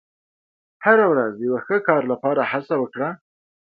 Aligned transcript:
•هره 0.85 1.05
ورځ 1.11 1.31
د 1.37 1.41
یو 1.47 1.55
ښه 1.65 1.77
کار 1.87 2.01
لپاره 2.11 2.41
هڅه 2.51 2.73
وکړه. 2.79 3.09